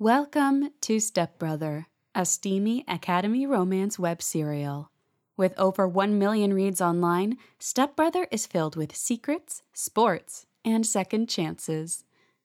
[0.00, 4.90] Welcome to Stepbrother, a steamy Academy romance web serial.
[5.36, 12.04] With over 1 million reads online, Stepbrother is filled with secrets, sports, and second chances.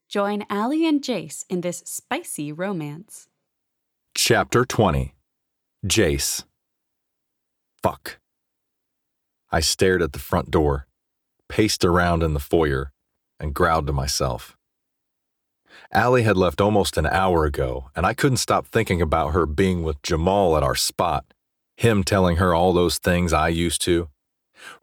[0.10, 3.30] Join Allie and Jace in this spicy romance.
[4.14, 5.16] Chapter 20
[5.88, 6.44] Jace.
[7.82, 8.20] Fuck.
[9.50, 10.88] I stared at the front door,
[11.48, 12.92] paced around in the foyer,
[13.40, 14.58] and growled to myself.
[15.92, 19.84] Allie had left almost an hour ago, and I couldn't stop thinking about her being
[19.84, 21.26] with Jamal at our spot,
[21.78, 24.10] him telling her all those things I used to,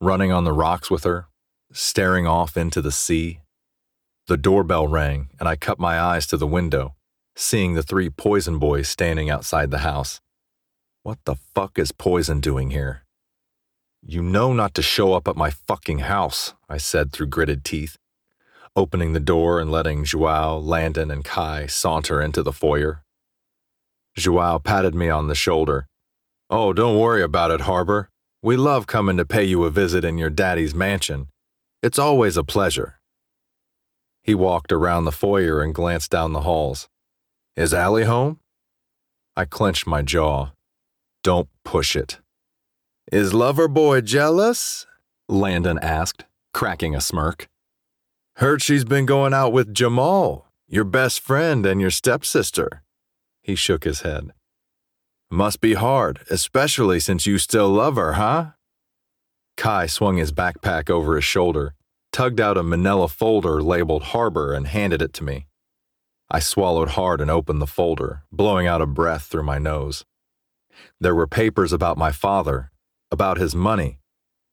[0.01, 1.27] running on the rocks with her,
[1.73, 3.41] staring off into the sea.
[4.27, 6.95] The doorbell rang, and I cut my eyes to the window,
[7.35, 10.21] seeing the three poison boys standing outside the house.
[11.03, 13.03] What the fuck is Poison doing here?
[14.07, 17.97] You know not to show up at my fucking house, I said through gritted teeth
[18.75, 23.03] opening the door and letting Joao, Landon, and Kai saunter into the foyer.
[24.17, 25.87] Joao patted me on the shoulder.
[26.51, 28.11] Oh, don't worry about it, Harbor.
[28.43, 31.29] We love coming to pay you a visit in your daddy's mansion.
[31.83, 32.99] It's always a pleasure.
[34.23, 36.89] He walked around the foyer and glanced down the halls.
[37.57, 38.41] Is Allie home?
[39.37, 40.53] I clenched my jaw.
[41.23, 42.19] Don't push it.
[43.11, 44.87] Is lover boy jealous?
[45.29, 47.49] Landon asked, cracking a smirk.
[48.37, 52.83] Heard she's been going out with Jamal, your best friend and your stepsister.
[53.43, 54.33] He shook his head.
[55.31, 58.53] Must be hard, especially since you still love her, huh?
[59.57, 61.75] Kai swung his backpack over his shoulder,
[62.13, 65.47] tugged out a manila folder labeled Harbor, and handed it to me.
[66.31, 70.05] I swallowed hard and opened the folder, blowing out a breath through my nose.
[71.01, 72.71] There were papers about my father,
[73.11, 74.01] about his money,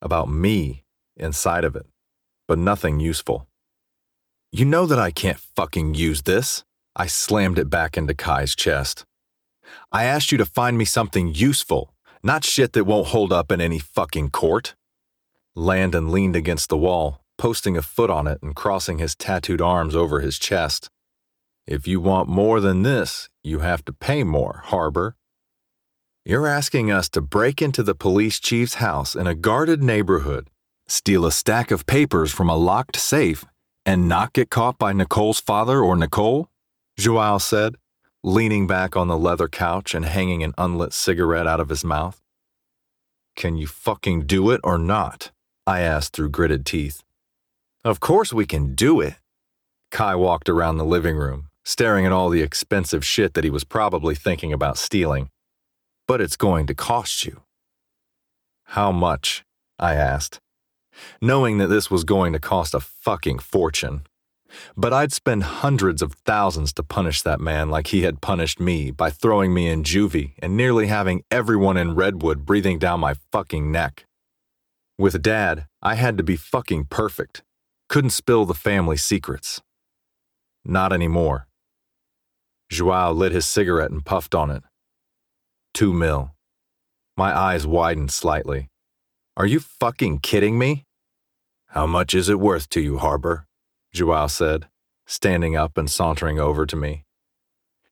[0.01, 0.83] about me
[1.15, 1.87] inside of it,
[2.47, 3.48] but nothing useful.
[4.51, 6.63] You know that I can't fucking use this.
[6.95, 9.05] I slammed it back into Kai's chest.
[9.91, 13.61] I asked you to find me something useful, not shit that won't hold up in
[13.61, 14.73] any fucking court.
[15.55, 19.95] Landon leaned against the wall, posting a foot on it and crossing his tattooed arms
[19.95, 20.89] over his chest.
[21.67, 25.15] If you want more than this, you have to pay more, Harbor.
[26.25, 30.49] You're asking us to break into the police chief's house in a guarded neighborhood,
[30.87, 33.45] steal a stack of papers from a locked safe,
[33.89, 36.47] and not get caught by Nicole's father or Nicole?
[36.95, 37.73] Joao said,
[38.23, 42.21] leaning back on the leather couch and hanging an unlit cigarette out of his mouth.
[43.35, 45.31] Can you fucking do it or not?
[45.65, 47.01] I asked through gritted teeth.
[47.83, 49.15] Of course we can do it.
[49.89, 53.63] Kai walked around the living room, staring at all the expensive shit that he was
[53.63, 55.31] probably thinking about stealing.
[56.07, 57.41] But it's going to cost you.
[58.65, 59.43] How much?
[59.79, 60.41] I asked
[61.21, 64.03] knowing that this was going to cost a fucking fortune.
[64.75, 68.91] But I'd spend hundreds of thousands to punish that man like he had punished me
[68.91, 73.71] by throwing me in juvie and nearly having everyone in Redwood breathing down my fucking
[73.71, 74.05] neck.
[74.97, 77.43] With Dad, I had to be fucking perfect.
[77.87, 79.61] Couldn't spill the family secrets.
[80.65, 81.47] Not anymore.
[82.69, 84.63] Joao lit his cigarette and puffed on it.
[85.73, 86.31] Two mil.
[87.17, 88.67] My eyes widened slightly.
[89.37, 90.83] Are you fucking kidding me?
[91.73, 93.45] How much is it worth to you, Harbor?
[93.93, 94.67] Joao said,
[95.05, 97.05] standing up and sauntering over to me.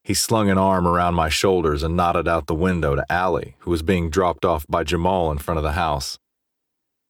[0.01, 3.69] He slung an arm around my shoulders and nodded out the window to Allie, who
[3.69, 6.17] was being dropped off by Jamal in front of the house.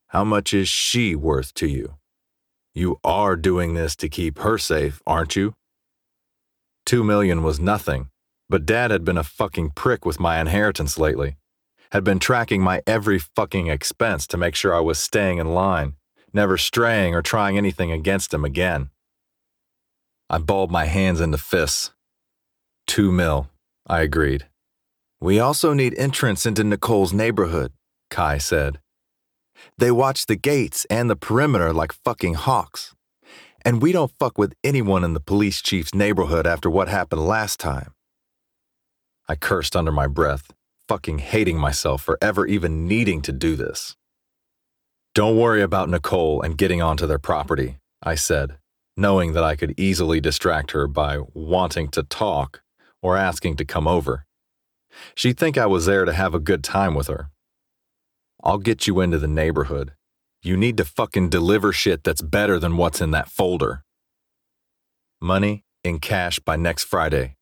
[0.08, 1.96] How much is she worth to you?
[2.74, 5.56] You are doing this to keep her safe, aren't you?
[6.86, 8.10] Two million was nothing,
[8.50, 11.38] but Dad had been a fucking prick with my inheritance lately.
[11.94, 15.96] Had been tracking my every fucking expense to make sure I was staying in line
[16.38, 18.90] never straying or trying anything against him again.
[20.30, 21.92] I balled my hands into fists.
[22.86, 23.50] Two mil,
[23.86, 24.48] I agreed.
[25.20, 27.74] We also need entrance into Nicole's neighborhood,
[28.10, 28.80] Kai said.
[29.78, 32.94] They watch the gates and the perimeter like fucking hawks.
[33.66, 37.60] And we don't fuck with anyone in the police chief's neighborhood after what happened last
[37.60, 37.94] time.
[39.28, 40.54] I cursed under my breath,
[40.88, 43.98] fucking hating myself for ever even needing to do this.
[45.18, 48.60] Don't worry about Nicole and getting onto their property, I said,
[48.96, 52.62] knowing that I could easily distract her by wanting to talk
[53.02, 54.28] or asking to come over.
[55.16, 57.32] She'd think I was there to have a good time with her.
[58.44, 59.94] I'll get you into the neighborhood.
[60.44, 63.84] You need to fucking deliver shit that's better than what's in that folder.
[65.20, 67.38] Money in cash by next Friday.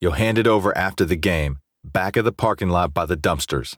[0.00, 3.76] You'll hand it over after the game, back of the parking lot by the dumpsters.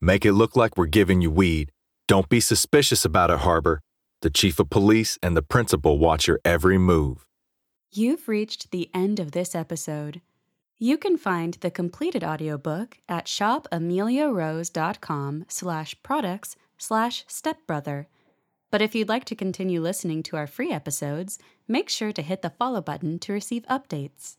[0.00, 1.72] Make it look like we're giving you weed
[2.10, 3.80] don't be suspicious about it, Harbor.
[4.22, 7.24] The chief of police and the principal watch your every move.
[7.92, 10.20] You've reached the end of this episode.
[10.76, 18.08] You can find the completed audiobook at shopemiliarose.com slash products slash stepbrother.
[18.72, 22.42] But if you'd like to continue listening to our free episodes, make sure to hit
[22.42, 24.36] the follow button to receive updates.